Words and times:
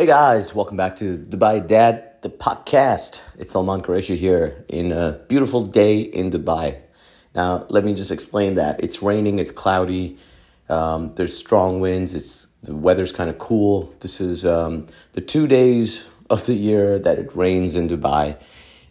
Hey 0.00 0.06
guys, 0.06 0.54
welcome 0.54 0.78
back 0.78 0.96
to 0.96 1.18
Dubai 1.18 1.60
Dad, 1.68 2.22
the 2.22 2.30
podcast. 2.30 3.20
It's 3.38 3.52
Salman 3.52 3.82
Qureshi 3.82 4.16
here 4.16 4.64
in 4.66 4.92
a 4.92 5.20
beautiful 5.28 5.60
day 5.60 6.00
in 6.00 6.30
Dubai. 6.30 6.78
Now, 7.34 7.66
let 7.68 7.84
me 7.84 7.92
just 7.92 8.10
explain 8.10 8.54
that. 8.54 8.82
It's 8.82 9.02
raining, 9.02 9.38
it's 9.38 9.50
cloudy, 9.50 10.16
um, 10.70 11.14
there's 11.16 11.36
strong 11.36 11.80
winds, 11.80 12.14
it's 12.14 12.46
the 12.62 12.74
weather's 12.74 13.12
kind 13.12 13.28
of 13.28 13.36
cool. 13.36 13.94
This 14.00 14.22
is 14.22 14.46
um, 14.46 14.86
the 15.12 15.20
two 15.20 15.46
days 15.46 16.08
of 16.30 16.46
the 16.46 16.54
year 16.54 16.98
that 16.98 17.18
it 17.18 17.36
rains 17.36 17.74
in 17.76 17.86
Dubai, 17.86 18.38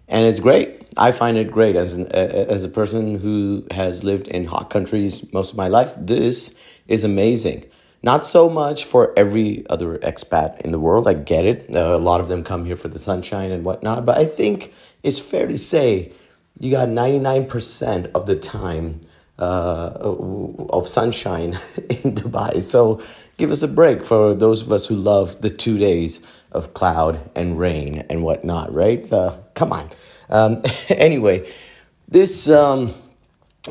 and 0.08 0.28
it's 0.28 0.40
great. 0.40 0.86
I 0.96 1.12
find 1.12 1.40
it 1.40 1.50
great 1.50 1.76
as 1.76 1.94
an, 1.94 2.06
as 2.12 2.64
a 2.64 2.70
person 2.70 3.18
who 3.18 3.66
has 3.72 4.04
lived 4.04 4.28
in 4.28 4.46
hot 4.46 4.70
countries 4.70 5.34
most 5.34 5.54
of 5.54 5.58
my 5.58 5.70
life. 5.70 5.92
This 5.98 6.54
is 6.88 7.04
amazing. 7.04 7.66
Not 8.02 8.26
so 8.26 8.50
much 8.50 8.86
for 8.86 9.14
every 9.18 9.66
other 9.70 9.98
expat 10.00 10.62
in 10.62 10.72
the 10.72 10.80
world. 10.80 11.08
I 11.08 11.14
get 11.14 11.46
it. 11.46 11.76
Uh, 11.76 11.96
a 11.96 11.98
lot 11.98 12.22
of 12.22 12.30
them 12.30 12.44
come 12.44 12.66
here 12.66 12.78
for 12.78 12.88
the 12.88 13.00
sunshine 13.00 13.52
and 13.52 13.66
whatnot. 13.66 14.06
But 14.06 14.18
I 14.18 14.26
think 14.26 14.74
it's 15.04 15.20
fair 15.20 15.48
to 15.48 15.58
say 15.58 16.14
you 16.60 16.72
got 16.72 16.88
99% 16.88 18.12
of 18.14 18.26
the 18.26 18.36
time 18.36 19.02
uh, 19.38 19.92
of 20.70 20.88
sunshine 20.88 21.50
in 21.90 22.16
Dubai. 22.16 22.62
So 22.62 23.02
give 23.38 23.52
us 23.52 23.64
a 23.64 23.68
break 23.68 24.04
for 24.04 24.34
those 24.34 24.62
of 24.62 24.72
us 24.72 24.86
who 24.86 24.96
love 24.96 25.42
the 25.42 25.50
two 25.50 25.78
days 25.78 26.22
of 26.52 26.74
cloud 26.74 27.30
and 27.36 27.60
rain 27.60 28.06
and 28.10 28.24
whatnot, 28.24 28.74
right? 28.74 29.12
Uh, 29.12 29.38
come 29.56 29.74
on. 29.74 29.90
Um, 30.30 30.64
anyway, 30.90 31.52
this. 32.08 32.50
Um, 32.50 32.94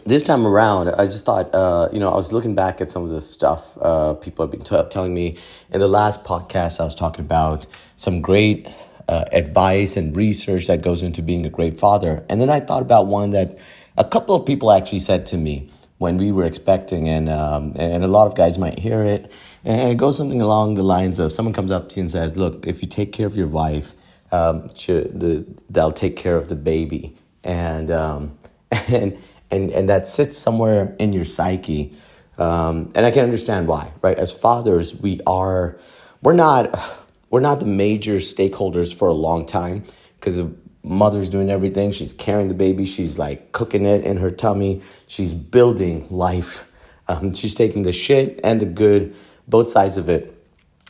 this 0.05 0.23
time 0.23 0.47
around, 0.47 0.89
I 0.89 1.05
just 1.05 1.25
thought, 1.25 1.55
uh, 1.55 1.89
you 1.93 1.99
know, 1.99 2.11
I 2.11 2.17
was 2.17 2.33
looking 2.33 2.55
back 2.55 2.81
at 2.81 2.91
some 2.91 3.05
of 3.05 3.11
the 3.11 3.21
stuff 3.21 3.77
uh, 3.81 4.15
people 4.15 4.45
have 4.45 4.51
been 4.51 4.61
t- 4.61 4.89
telling 4.91 5.15
me. 5.15 5.39
In 5.71 5.81
the 5.81 5.89
last 5.89 6.25
podcast, 6.25 6.81
I 6.81 6.85
was 6.85 6.95
talking 6.95 7.25
about 7.25 7.67
some 7.97 8.21
great 8.21 8.69
uh, 9.09 9.25
advice 9.33 9.97
and 9.97 10.15
research 10.15 10.67
that 10.67 10.83
goes 10.83 11.03
into 11.03 11.23
being 11.23 11.47
a 11.47 11.51
great 11.51 11.81
father. 11.81 12.25
And 12.29 12.41
then 12.41 12.51
I 12.51 12.61
thought 12.61 12.83
about 12.83 13.07
one 13.07 13.31
that 13.31 13.59
a 13.97 14.05
couple 14.05 14.35
of 14.35 14.45
people 14.45 14.71
actually 14.71 15.01
said 15.01 15.25
to 15.27 15.39
me 15.39 15.71
when 15.97 16.19
we 16.19 16.31
were 16.31 16.45
expecting, 16.45 17.09
and, 17.09 17.29
um, 17.29 17.73
and 17.77 18.05
a 18.05 18.09
lot 18.09 18.27
of 18.27 18.37
guys 18.37 18.59
might 18.59 18.79
hear 18.79 19.03
it. 19.03 19.33
And 19.65 19.91
it 19.91 19.97
goes 19.97 20.17
something 20.19 20.41
along 20.41 20.75
the 20.75 20.83
lines 20.83 21.19
of 21.19 21.33
someone 21.33 21.55
comes 21.55 21.71
up 21.71 21.89
to 21.89 21.97
you 21.97 22.03
and 22.03 22.11
says, 22.11 22.37
Look, 22.37 22.67
if 22.67 22.83
you 22.83 22.89
take 22.89 23.13
care 23.13 23.27
of 23.27 23.37
your 23.37 23.49
wife, 23.49 23.95
um, 24.31 24.69
the, 24.69 25.47
they'll 25.71 25.93
take 25.93 26.17
care 26.17 26.37
of 26.37 26.49
the 26.49 26.57
baby. 26.57 27.17
And, 27.43 27.91
um, 27.91 28.39
and, 28.71 29.19
and 29.51 29.71
and 29.71 29.89
that 29.89 30.09
sits 30.09 30.37
somewhere 30.37 30.95
in 30.99 31.13
your 31.13 31.25
psyche 31.25 31.97
um, 32.39 32.91
and 32.95 33.05
i 33.05 33.11
can 33.11 33.25
understand 33.25 33.67
why 33.67 33.93
right? 34.03 34.19
As 34.19 34.33
fathers 34.33 34.95
we 34.95 35.21
are 35.27 35.79
we're 36.23 36.35
not 36.35 36.79
we're 37.31 37.41
not 37.41 37.61
the 37.61 37.67
major 37.67 38.17
stakeholders 38.17 38.95
for 38.95 39.09
a 39.09 39.15
long 39.15 39.45
time 39.45 39.85
because 40.19 40.37
the 40.37 40.51
mother's 40.83 41.29
doing 41.29 41.51
everything. 41.51 41.93
She's 41.93 42.13
carrying 42.13 42.49
the 42.49 42.55
baby. 42.55 42.85
She's 42.87 43.19
like 43.19 43.53
cooking 43.53 43.85
it 43.85 44.05
in 44.05 44.17
her 44.17 44.31
tummy. 44.31 44.83
She's 45.07 45.35
building 45.35 46.07
life. 46.11 46.65
Um, 47.07 47.33
she's 47.33 47.55
taking 47.55 47.83
the 47.83 47.93
shit 47.93 48.41
and 48.45 48.61
the 48.61 48.67
good 48.67 49.15
both 49.47 49.71
sides 49.71 49.97
of 49.97 50.09
it. 50.09 50.35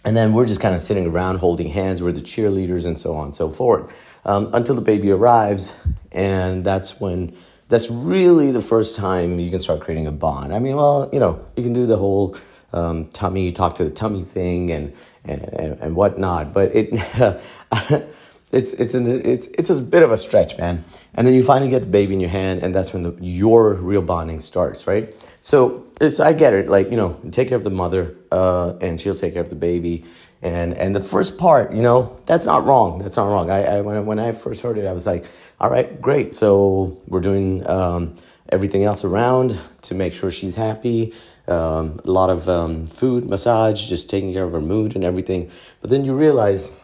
And 0.04 0.16
then 0.16 0.32
we're 0.32 0.46
just 0.46 0.60
kind 0.60 0.74
of 0.74 0.80
sitting 0.80 1.06
around 1.06 1.38
holding 1.38 1.68
hands. 1.68 2.02
We're 2.02 2.12
the 2.12 2.20
cheerleaders 2.20 2.86
and 2.86 2.98
so 2.98 3.14
on 3.14 3.26
and 3.26 3.34
so 3.34 3.50
forth. 3.50 3.92
Um, 4.24 4.50
until 4.52 4.74
the 4.74 4.80
baby 4.80 5.10
arrives 5.10 5.74
and 6.12 6.64
that's 6.64 7.00
when 7.00 7.36
that's 7.68 7.90
really 7.90 8.50
the 8.50 8.62
first 8.62 8.96
time 8.96 9.38
you 9.38 9.50
can 9.50 9.60
start 9.60 9.80
creating 9.80 10.06
a 10.06 10.12
bond. 10.12 10.54
I 10.54 10.58
mean, 10.58 10.76
well, 10.76 11.08
you 11.12 11.20
know, 11.20 11.44
you 11.56 11.62
can 11.62 11.74
do 11.74 11.86
the 11.86 11.96
whole 11.96 12.36
um, 12.72 13.06
tummy, 13.06 13.52
talk 13.52 13.74
to 13.76 13.84
the 13.84 13.90
tummy 13.90 14.22
thing 14.22 14.70
and, 14.70 14.94
and, 15.24 15.42
and 15.80 15.94
whatnot, 15.94 16.52
but 16.54 16.74
it, 16.74 16.88
it's, 18.52 18.72
it's, 18.72 18.94
an, 18.94 19.26
it's, 19.26 19.46
it's 19.48 19.70
a 19.70 19.82
bit 19.82 20.02
of 20.02 20.10
a 20.10 20.16
stretch, 20.16 20.56
man. 20.56 20.82
And 21.14 21.26
then 21.26 21.34
you 21.34 21.42
finally 21.42 21.70
get 21.70 21.82
the 21.82 21.88
baby 21.88 22.14
in 22.14 22.20
your 22.20 22.30
hand, 22.30 22.62
and 22.62 22.74
that's 22.74 22.94
when 22.94 23.02
the, 23.02 23.16
your 23.20 23.74
real 23.74 24.02
bonding 24.02 24.40
starts, 24.40 24.86
right? 24.86 25.14
So 25.42 25.86
it's, 26.00 26.20
I 26.20 26.32
get 26.32 26.54
it. 26.54 26.68
Like, 26.68 26.90
you 26.90 26.96
know, 26.96 27.20
take 27.30 27.48
care 27.48 27.58
of 27.58 27.64
the 27.64 27.70
mother, 27.70 28.16
uh, 28.32 28.74
and 28.80 28.98
she'll 28.98 29.14
take 29.14 29.34
care 29.34 29.42
of 29.42 29.50
the 29.50 29.56
baby. 29.56 30.04
And, 30.40 30.74
and 30.74 30.94
the 30.94 31.00
first 31.00 31.36
part, 31.36 31.72
you 31.72 31.82
know, 31.82 32.16
that's 32.26 32.46
not 32.46 32.64
wrong. 32.64 33.00
That's 33.00 33.16
not 33.16 33.26
wrong. 33.26 33.50
I, 33.50 33.78
I 33.78 33.80
when, 33.80 34.06
when 34.06 34.18
I 34.20 34.32
first 34.32 34.62
heard 34.62 34.78
it, 34.78 34.86
I 34.86 34.92
was 34.92 35.04
like, 35.04 35.26
all 35.60 35.70
right, 35.70 36.00
great. 36.00 36.34
So 36.34 37.00
we're 37.08 37.20
doing 37.20 37.68
um, 37.68 38.14
everything 38.50 38.84
else 38.84 39.04
around 39.04 39.58
to 39.82 39.94
make 39.94 40.12
sure 40.12 40.30
she's 40.30 40.54
happy. 40.54 41.12
Um, 41.48 41.98
a 42.04 42.10
lot 42.10 42.30
of 42.30 42.48
um, 42.48 42.86
food, 42.86 43.28
massage, 43.28 43.88
just 43.88 44.08
taking 44.08 44.32
care 44.32 44.44
of 44.44 44.52
her 44.52 44.60
mood 44.60 44.94
and 44.94 45.02
everything. 45.02 45.50
But 45.80 45.90
then 45.90 46.04
you 46.04 46.14
realize 46.14 46.78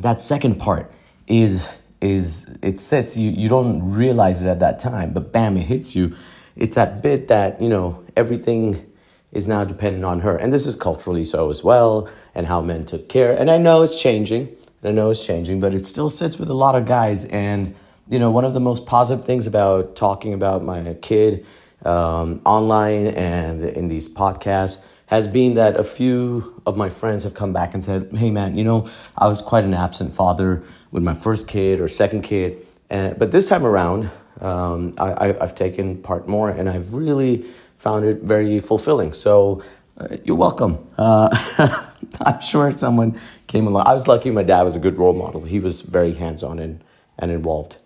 that 0.00 0.20
second 0.20 0.56
part 0.56 0.90
is 1.28 1.78
is 2.00 2.52
it 2.62 2.80
sits 2.80 3.16
you 3.16 3.30
you 3.30 3.48
don't 3.48 3.92
realize 3.92 4.42
it 4.42 4.48
at 4.48 4.58
that 4.58 4.80
time, 4.80 5.12
but 5.12 5.32
bam, 5.32 5.56
it 5.56 5.68
hits 5.68 5.94
you. 5.94 6.16
It's 6.56 6.74
that 6.74 7.02
bit 7.02 7.28
that 7.28 7.62
you 7.62 7.68
know 7.68 8.02
everything 8.16 8.84
is 9.30 9.46
now 9.46 9.64
dependent 9.64 10.04
on 10.04 10.20
her, 10.20 10.36
and 10.36 10.52
this 10.52 10.66
is 10.66 10.74
culturally 10.74 11.24
so 11.24 11.50
as 11.50 11.62
well, 11.62 12.08
and 12.34 12.48
how 12.48 12.60
men 12.62 12.84
took 12.84 13.08
care. 13.08 13.38
And 13.38 13.48
I 13.48 13.58
know 13.58 13.82
it's 13.82 14.00
changing, 14.00 14.48
I 14.82 14.90
know 14.90 15.10
it's 15.10 15.24
changing, 15.24 15.60
but 15.60 15.72
it 15.72 15.86
still 15.86 16.10
sits 16.10 16.38
with 16.38 16.50
a 16.50 16.54
lot 16.54 16.74
of 16.74 16.84
guys 16.84 17.26
and 17.26 17.72
you 18.08 18.18
know, 18.18 18.30
one 18.30 18.44
of 18.44 18.54
the 18.54 18.60
most 18.60 18.86
positive 18.86 19.24
things 19.24 19.46
about 19.46 19.96
talking 19.96 20.34
about 20.34 20.62
my 20.62 20.94
kid 21.00 21.46
um, 21.84 22.40
online 22.44 23.08
and 23.08 23.64
in 23.64 23.88
these 23.88 24.08
podcasts 24.08 24.78
has 25.06 25.28
been 25.28 25.54
that 25.54 25.76
a 25.76 25.84
few 25.84 26.62
of 26.64 26.76
my 26.76 26.88
friends 26.88 27.24
have 27.24 27.34
come 27.34 27.52
back 27.52 27.74
and 27.74 27.84
said, 27.84 28.10
"Hey, 28.14 28.30
man, 28.30 28.56
you 28.56 28.64
know, 28.64 28.88
I 29.16 29.28
was 29.28 29.42
quite 29.42 29.64
an 29.64 29.74
absent 29.74 30.14
father 30.14 30.62
with 30.90 31.02
my 31.02 31.14
first 31.14 31.46
kid 31.46 31.80
or 31.80 31.88
second 31.88 32.22
kid, 32.22 32.66
and, 32.88 33.18
but 33.18 33.30
this 33.30 33.48
time 33.48 33.66
around, 33.66 34.10
um, 34.40 34.94
I, 34.98 35.34
have 35.40 35.54
taken 35.54 35.98
part 35.98 36.26
more, 36.28 36.48
and 36.48 36.68
I've 36.68 36.94
really 36.94 37.42
found 37.76 38.04
it 38.04 38.22
very 38.22 38.60
fulfilling." 38.60 39.12
So. 39.12 39.62
Uh, 39.98 40.16
you're 40.24 40.34
welcome. 40.34 40.78
Uh, 40.96 41.28
I'm 42.24 42.40
sure 42.40 42.72
someone 42.78 43.20
came 43.46 43.66
along. 43.66 43.86
I 43.86 43.92
was 43.92 44.08
lucky 44.08 44.30
my 44.30 44.42
dad 44.42 44.62
was 44.62 44.74
a 44.74 44.78
good 44.78 44.96
role 44.96 45.12
model. 45.12 45.42
He 45.42 45.60
was 45.60 45.82
very 45.82 46.14
hands 46.14 46.42
on 46.42 46.58
and, 46.58 46.82
and 47.18 47.30
involved. 47.30 47.76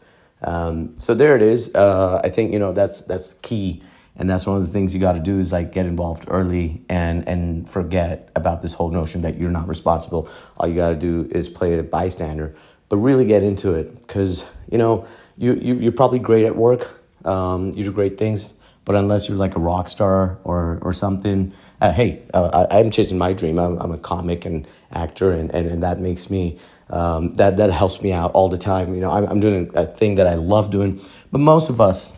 Um, 0.43 0.97
so 0.99 1.15
there 1.15 1.37
it 1.37 1.43
is. 1.43 1.75
Uh, 1.75 2.21
I 2.23 2.29
think 2.29 2.53
you 2.53 2.59
know 2.59 2.73
that's 2.73 3.03
that's 3.03 3.35
key, 3.35 3.83
and 4.17 4.29
that's 4.29 4.47
one 4.47 4.57
of 4.57 4.67
the 4.67 4.73
things 4.73 4.95
you 4.95 5.01
got 5.01 5.13
to 5.13 5.21
do 5.21 5.39
is 5.39 5.53
like 5.53 5.73
get 5.73 5.87
involved 5.87 6.25
early 6.29 6.83
and 6.89 7.27
and 7.29 7.69
forget 7.69 8.31
about 8.37 8.63
this 8.63 8.75
whole 8.75 8.91
notion 8.91 9.23
that 9.23 9.39
you're 9.39 9.51
not 9.51 9.69
responsible. 9.69 10.29
All 10.57 10.69
you 10.69 10.77
got 10.77 10.91
to 10.91 10.97
do 10.97 11.29
is 11.33 11.49
play 11.49 11.79
a 11.79 11.83
bystander, 11.83 12.55
but 12.89 12.99
really 12.99 13.25
get 13.25 13.43
into 13.43 13.75
it 13.75 13.99
because 13.99 14.45
you 14.71 14.79
know 14.79 15.07
you, 15.37 15.55
you 15.55 15.75
you're 15.75 15.93
probably 15.93 16.19
great 16.19 16.45
at 16.45 16.57
work. 16.57 17.01
Um, 17.25 17.73
you 17.73 17.85
do 17.85 17.93
great 17.93 18.19
things, 18.19 18.55
but 18.87 18.95
unless 18.95 19.29
you're 19.29 19.37
like 19.37 19.57
a 19.57 19.59
rock 19.59 19.89
star 19.89 20.39
or 20.45 20.79
or 20.81 20.95
something, 20.95 21.53
uh, 21.83 21.93
hey, 21.93 22.23
uh, 22.33 22.67
I, 22.71 22.81
am 22.81 22.91
chasing 22.91 23.19
my 23.19 23.35
dream. 23.35 23.59
I'm, 23.59 23.77
I'm 23.79 23.91
a 23.91 23.99
comic 23.99 24.47
and 24.47 24.67
actor, 24.93 25.33
and, 25.33 25.53
and, 25.55 25.67
and 25.67 25.83
that 25.83 25.99
makes 25.99 26.31
me 26.31 26.59
um, 26.89 27.35
that 27.35 27.57
that 27.59 27.71
helps 27.71 28.01
me 28.01 28.13
out 28.13 28.31
all 28.33 28.49
the 28.49 28.57
time. 28.57 28.95
You 28.95 29.01
know, 29.01 29.11
I'm, 29.11 29.25
I'm 29.25 29.41
doing 29.41 29.71
a, 29.75 29.87
thing 29.87 30.15
that 30.15 30.29
I 30.29 30.35
love 30.35 30.71
doing, 30.71 31.01
but 31.33 31.39
most 31.39 31.69
of 31.69 31.81
us 31.81 32.17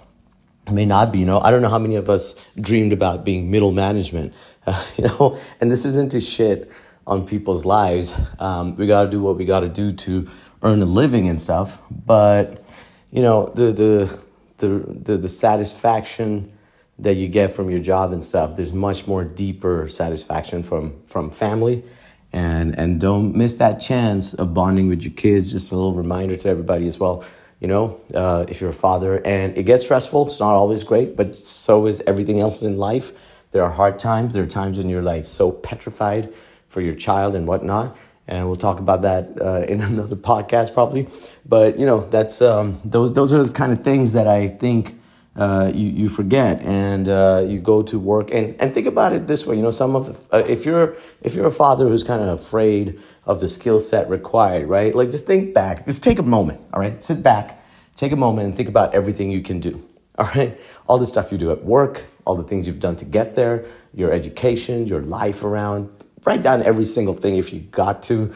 may 0.71 0.85
not 0.85 1.11
be. 1.11 1.21
You 1.21 1.27
know, 1.27 1.41
I 1.41 1.51
don't 1.51 1.63
know 1.63 1.71
how 1.71 1.79
many 1.79 1.97
of 1.97 2.11
us 2.11 2.35
dreamed 2.61 2.93
about 2.93 3.25
being 3.25 3.51
middle 3.51 3.73
management. 3.73 4.35
Uh, 4.67 4.85
you 4.99 5.05
know, 5.05 5.39
and 5.63 5.71
this 5.71 5.87
isn't 5.87 6.13
to 6.13 6.21
shit 6.21 6.71
on 7.07 7.27
people's 7.27 7.65
lives. 7.65 8.13
Um, 8.39 8.77
we 8.77 8.87
got 8.87 9.05
to 9.05 9.11
do 9.11 9.23
what 9.23 9.39
we 9.39 9.47
got 9.47 9.61
to 9.61 9.71
do 9.71 9.93
to 9.93 10.31
earn 10.63 10.83
a 10.83 10.87
living 10.87 11.29
and 11.29 11.41
stuff. 11.41 11.81
But 11.91 12.63
you 13.11 13.23
know, 13.23 13.47
the 13.55 13.73
the 13.73 14.19
the 14.59 14.69
the, 14.69 15.17
the 15.17 15.29
satisfaction 15.31 16.53
that 16.99 17.15
you 17.15 17.29
get 17.29 17.53
from 17.53 17.71
your 17.71 17.79
job 17.79 18.13
and 18.13 18.23
stuff 18.23 18.57
there's 18.57 18.73
much 18.73 19.07
more 19.07 19.25
deeper 19.25 19.89
satisfaction 19.89 20.63
from 20.63 21.01
from 21.07 21.31
family. 21.31 21.85
And 22.33 22.79
and 22.79 23.01
don't 23.01 23.35
miss 23.35 23.55
that 23.57 23.81
chance 23.81 24.35
of 24.35 24.53
bonding 24.53 24.89
with 24.89 25.03
your 25.03 25.15
kids. 25.15 25.53
Just 25.53 25.73
a 25.73 25.77
little 25.77 25.95
reminder 25.95 26.37
to 26.37 26.49
everybody 26.49 26.87
as 26.87 26.99
well 26.99 27.25
you 27.61 27.67
know 27.67 28.01
uh, 28.15 28.45
if 28.49 28.61
you're 28.61 28.71
a 28.71 28.75
father 28.75 29.21
and 29.27 29.57
it 29.59 29.65
gets 29.65 29.85
stressful 29.85 30.27
it's 30.27 30.39
not 30.39 30.55
always 30.55 30.85
great 30.85 31.17
but 31.17 31.35
so 31.35 31.87
is 31.87 32.03
everything 32.07 32.41
else 32.41 32.63
in 32.63 32.79
life. 32.79 33.13
There 33.51 33.63
are 33.63 33.71
hard 33.71 33.99
times. 33.99 34.35
There 34.35 34.43
are 34.43 34.47
times 34.47 34.77
when 34.77 34.89
you're 34.89 35.03
like 35.03 35.25
so 35.25 35.51
petrified 35.51 36.33
for 36.67 36.81
your 36.81 36.93
child 36.93 37.35
and 37.35 37.47
whatnot. 37.47 37.97
And 38.27 38.47
we'll 38.47 38.57
talk 38.57 38.79
about 38.79 39.03
that 39.03 39.41
uh, 39.41 39.65
in 39.67 39.81
another 39.93 40.17
podcast 40.17 40.75
probably. 40.75 41.09
But 41.47 41.79
you 41.79 41.87
know 41.87 42.01
that's 42.09 42.43
um, 42.43 42.81
those 42.85 43.13
those 43.15 43.33
are 43.33 43.43
the 43.43 43.53
kind 43.53 43.73
of 43.73 43.83
things 43.83 44.13
that 44.13 44.29
i 44.29 44.49
think 44.49 44.98
uh, 45.39 45.71
you, 45.75 45.89
you 45.89 46.09
forget 46.09 46.61
and 46.63 47.09
uh, 47.09 47.45
you 47.47 47.61
go 47.61 47.83
to 47.83 47.99
work. 47.99 48.31
And, 48.31 48.55
and 48.61 48.75
think 48.75 48.87
about 48.87 49.13
it 49.15 49.27
this 49.27 49.47
way 49.47 49.57
you 49.57 49.63
know 49.63 49.71
some 49.71 49.97
of 49.97 50.07
the, 50.07 50.37
uh, 50.37 50.41
if 50.41 50.67
you're 50.67 50.97
if 51.23 51.35
you're 51.35 51.47
a 51.47 51.53
father 51.53 51.89
who's 51.89 52.05
kind 52.05 52.21
of 52.21 52.29
afraid 52.29 53.01
of 53.25 53.41
the 53.41 53.49
skill 53.49 53.81
set 53.81 54.11
required 54.11 54.69
right? 54.69 54.95
Like 54.95 55.11
just 55.11 55.27
think 55.27 55.55
back. 55.55 55.87
Just 55.87 56.03
take 56.03 56.19
a 56.19 56.25
moment 56.25 56.61
all 56.75 56.81
right? 56.81 57.03
Sit 57.03 57.23
back 57.23 57.55
take 57.97 58.13
a 58.13 58.17
moment 58.17 58.47
and 58.47 58.57
think 58.57 58.69
about 58.69 58.95
everything 58.95 59.31
you 59.31 59.43
can 59.43 59.59
do 59.61 59.83
all 60.19 60.27
right? 60.35 60.61
All 60.89 60.99
the 60.99 61.07
stuff 61.07 61.33
you 61.33 61.39
do 61.39 61.51
at 61.53 61.65
work 61.65 62.07
all 62.29 62.35
the 62.35 62.45
things 62.45 62.67
you've 62.67 62.79
done 62.79 62.95
to 62.97 63.07
get 63.07 63.35
there 63.35 63.65
your 63.95 64.13
education 64.13 64.87
your 64.87 65.01
life 65.01 65.43
around. 65.43 65.89
Write 66.25 66.43
down 66.43 66.63
every 66.63 66.85
single 66.85 67.15
thing 67.15 67.39
if 67.39 67.53
you 67.53 67.61
got 67.61 68.03
to 68.05 68.33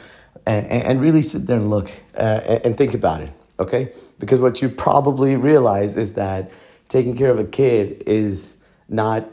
and, 0.46 0.66
and 0.66 1.00
really 1.00 1.22
sit 1.22 1.46
there 1.46 1.58
and 1.58 1.69
look 1.70 1.90
uh, 2.16 2.60
and 2.64 2.76
think 2.76 2.94
about 2.94 3.20
it, 3.20 3.31
okay? 3.60 3.93
Because 4.19 4.40
what 4.40 4.62
you 4.62 4.69
probably 4.69 5.37
realize 5.37 5.96
is 5.96 6.14
that 6.14 6.50
taking 6.93 7.17
care 7.17 7.31
of 7.31 7.39
a 7.39 7.44
kid 7.44 8.03
is 8.06 8.56
not 8.89 9.29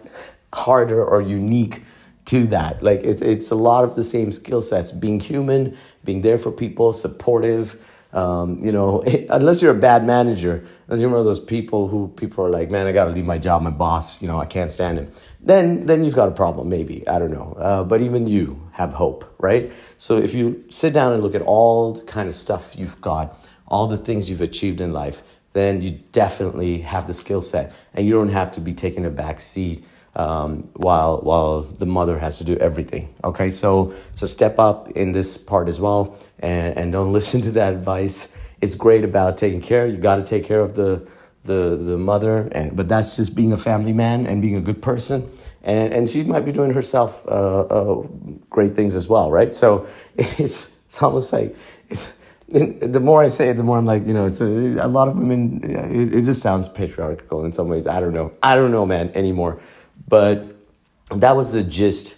harder 0.54 1.04
or 1.04 1.22
unique 1.22 1.84
to 2.26 2.48
that. 2.48 2.82
Like 2.82 3.04
it's, 3.04 3.22
it's 3.22 3.52
a 3.52 3.56
lot 3.56 3.84
of 3.84 3.96
the 3.96 4.04
same 4.04 4.32
skill 4.32 4.62
sets 4.62 4.92
being 4.92 5.20
human, 5.20 5.78
being 6.06 6.22
there 6.22 6.38
for 6.38 6.52
people, 6.52 6.94
supportive. 6.94 7.80
Um, 8.14 8.58
you 8.60 8.72
know, 8.72 9.04
unless 9.30 9.62
you're 9.62 9.76
a 9.76 9.80
bad 9.80 10.06
manager, 10.06 10.66
unless 10.88 11.02
you're 11.02 11.10
one 11.10 11.20
of 11.20 11.26
those 11.26 11.40
people 11.40 11.90
who 11.90 12.08
people 12.16 12.46
are 12.46 12.50
like, 12.50 12.72
man, 12.72 12.88
I 12.88 12.92
got 12.92 13.06
to 13.06 13.12
leave 13.12 13.26
my 13.26 13.38
job, 13.38 13.62
my 13.62 13.72
boss, 13.72 14.22
you 14.22 14.28
know, 14.28 14.40
I 14.40 14.46
can't 14.46 14.72
stand 14.72 14.98
him. 14.98 15.12
Then, 15.42 15.86
then 15.86 16.04
you've 16.04 16.16
got 16.16 16.30
a 16.30 16.32
problem, 16.32 16.70
maybe. 16.70 17.08
I 17.08 17.20
don't 17.20 17.32
know. 17.32 17.54
Uh, 17.60 17.84
but 17.84 18.02
even 18.02 18.26
you 18.26 18.70
have 18.74 18.94
hope, 18.94 19.36
right? 19.38 19.72
So 19.98 20.18
if 20.18 20.34
you 20.34 20.64
sit 20.70 20.94
down 20.94 21.14
and 21.14 21.22
look 21.22 21.36
at 21.36 21.42
all 21.42 21.94
the 21.94 22.04
kind 22.04 22.30
of 22.30 22.36
stuff 22.36 22.76
you've 22.78 23.00
got, 23.02 23.46
all 23.68 23.88
the 23.88 23.98
things 23.98 24.30
you've 24.30 24.42
achieved 24.42 24.82
in 24.82 24.94
life, 24.94 25.22
then 25.54 25.82
you 25.82 26.00
definitely 26.12 26.80
have 26.82 27.08
the 27.08 27.14
skill 27.14 27.42
set, 27.42 27.74
and 27.94 28.06
you 28.06 28.14
don't 28.14 28.30
have 28.30 28.52
to 28.54 28.62
be 28.62 28.74
taking 28.74 29.06
a 29.06 29.10
back 29.10 29.40
seat 29.40 29.84
um, 30.16 30.64
while 30.74 31.20
while 31.22 31.62
the 31.62 31.86
mother 31.86 32.20
has 32.20 32.38
to 32.40 32.44
do 32.44 32.56
everything. 32.58 33.14
Okay, 33.24 33.50
so 33.50 33.94
so 34.16 34.26
step 34.26 34.60
up 34.60 34.90
in 34.92 35.12
this 35.12 35.38
part 35.38 35.68
as 35.68 35.80
well, 35.80 36.18
and 36.40 36.78
and 36.78 36.92
don't 36.92 37.14
listen 37.20 37.42
to 37.42 37.52
that 37.52 37.74
advice. 37.74 38.30
It's 38.62 38.76
great 38.76 39.04
about 39.04 39.38
taking 39.38 39.62
care. 39.62 39.88
You 39.88 39.98
got 39.98 40.16
to 40.16 40.24
take 40.24 40.44
care 40.44 40.60
of 40.60 40.76
the 40.76 41.08
the 41.46 41.78
the 41.78 41.98
mother, 41.98 42.50
and 42.52 42.76
but 42.76 42.88
that's 42.88 43.16
just 43.16 43.36
being 43.36 43.54
a 43.54 43.58
family 43.58 43.94
man 43.94 44.28
and 44.28 44.42
being 44.42 44.56
a 44.56 44.62
good 44.62 44.82
person. 44.82 45.30
And 45.64 45.94
and 45.94 46.10
she 46.10 46.24
might 46.24 46.46
be 46.46 46.52
doing 46.52 46.74
herself 46.74 47.26
uh, 47.28 47.62
uh, 47.62 48.08
great 48.50 48.76
things 48.76 48.96
as 48.96 49.08
well, 49.08 49.32
right? 49.32 49.56
So 49.56 49.88
it's 50.18 50.72
it's 50.86 51.02
almost 51.02 51.34
like 51.34 51.56
it's 51.90 52.14
the 52.52 53.00
more 53.00 53.22
I 53.22 53.28
say 53.28 53.50
it, 53.50 53.58
the 53.58 53.64
more 53.64 53.78
I'm 53.78 53.86
like, 53.86 54.08
you 54.08 54.14
know, 54.14 54.26
it's 54.26 54.42
a, 54.42 54.46
a 54.46 54.88
lot 54.88 55.08
of 55.08 55.18
women. 55.18 55.64
It, 55.64 56.16
it, 56.16 56.26
just 56.26 56.42
sounds 56.42 56.68
patriarchal 56.68 57.46
in 57.46 57.52
some 57.52 57.70
ways. 57.70 57.86
I 57.86 58.00
don't 58.00 58.14
know. 58.14 58.34
I 58.42 58.56
don't 58.56 58.72
know, 58.72 58.88
man, 58.88 59.12
anymore. 59.14 59.60
But 60.08 60.48
that 61.12 61.36
was 61.36 61.54
the 61.54 61.62
gist 61.62 62.18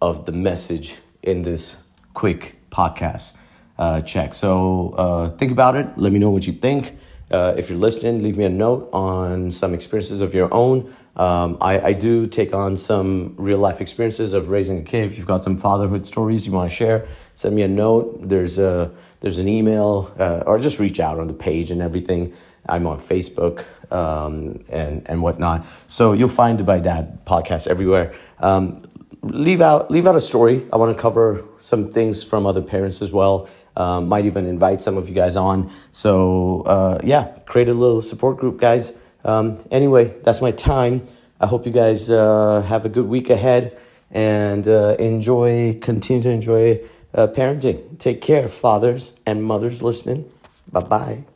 of 0.00 0.24
the 0.24 0.30
message 0.30 0.94
in 1.20 1.42
this 1.42 1.78
quick 2.14 2.56
podcast 2.70 3.36
uh, 3.76 4.02
check. 4.02 4.34
So 4.34 4.90
uh, 4.90 5.30
think 5.30 5.50
about 5.50 5.74
it. 5.74 5.88
Let 5.96 6.12
me 6.12 6.20
know 6.20 6.30
what 6.30 6.46
you 6.46 6.52
think. 6.52 6.96
Uh, 7.28 7.54
if 7.56 7.68
you're 7.68 7.78
listening, 7.78 8.22
leave 8.22 8.38
me 8.38 8.44
a 8.44 8.48
note 8.48 8.88
on 8.92 9.50
some 9.50 9.74
experiences 9.74 10.20
of 10.20 10.32
your 10.32 10.48
own. 10.54 10.94
Um, 11.16 11.58
I, 11.60 11.80
I 11.80 11.92
do 11.92 12.26
take 12.28 12.54
on 12.54 12.76
some 12.76 13.34
real 13.36 13.58
life 13.58 13.80
experiences 13.80 14.32
of 14.32 14.50
raising 14.50 14.78
a 14.78 14.82
kid. 14.82 15.06
If 15.06 15.18
you've 15.18 15.26
got 15.26 15.42
some 15.42 15.58
fatherhood 15.58 16.06
stories 16.06 16.46
you 16.46 16.52
want 16.52 16.70
to 16.70 16.76
share, 16.76 17.08
send 17.34 17.56
me 17.56 17.62
a 17.62 17.68
note. 17.68 18.28
There's 18.28 18.58
a 18.58 18.92
there's 19.20 19.38
an 19.38 19.48
email 19.48 20.12
uh, 20.18 20.42
or 20.46 20.58
just 20.58 20.78
reach 20.78 21.00
out 21.00 21.18
on 21.18 21.26
the 21.26 21.34
page 21.34 21.70
and 21.70 21.80
everything. 21.82 22.34
I'm 22.68 22.86
on 22.86 22.98
Facebook 22.98 23.64
um, 23.92 24.64
and 24.68 25.02
and 25.06 25.22
whatnot. 25.22 25.66
So 25.86 26.12
you'll 26.12 26.28
find 26.28 26.58
Dubai 26.58 26.82
Dad 26.82 27.24
podcast 27.24 27.68
everywhere. 27.68 28.14
Um, 28.40 28.84
leave 29.22 29.60
out 29.60 29.90
leave 29.90 30.06
out 30.06 30.16
a 30.16 30.20
story. 30.20 30.66
I 30.72 30.76
want 30.76 30.96
to 30.96 31.00
cover 31.00 31.44
some 31.58 31.92
things 31.92 32.22
from 32.22 32.46
other 32.46 32.62
parents 32.62 33.02
as 33.02 33.12
well. 33.12 33.48
Um, 33.76 34.08
might 34.08 34.24
even 34.24 34.46
invite 34.46 34.82
some 34.82 34.96
of 34.96 35.08
you 35.08 35.14
guys 35.14 35.36
on. 35.36 35.70
So 35.90 36.62
uh, 36.62 36.98
yeah, 37.04 37.38
create 37.46 37.68
a 37.68 37.74
little 37.74 38.02
support 38.02 38.38
group, 38.38 38.58
guys. 38.58 38.98
Um, 39.24 39.58
anyway, 39.70 40.14
that's 40.22 40.40
my 40.40 40.52
time. 40.52 41.06
I 41.40 41.46
hope 41.46 41.66
you 41.66 41.72
guys 41.72 42.08
uh, 42.08 42.62
have 42.62 42.86
a 42.86 42.88
good 42.88 43.06
week 43.06 43.28
ahead 43.28 43.78
and 44.10 44.66
uh, 44.66 44.96
enjoy. 44.98 45.78
Continue 45.80 46.22
to 46.22 46.30
enjoy 46.30 46.80
uh, 47.14 47.26
parenting. 47.28 47.98
Take 47.98 48.20
care, 48.20 48.48
fathers 48.48 49.14
and 49.24 49.42
mothers 49.44 49.82
listening. 49.82 50.30
Bye 50.70 50.80
bye. 50.80 51.35